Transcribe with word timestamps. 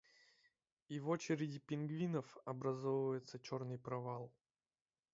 и 0.89 0.99
в 0.99 1.09
очереди 1.09 1.59
пингвинов 1.59 2.35
образовывается 2.45 3.37
черный 3.37 3.77
провал 3.77 4.33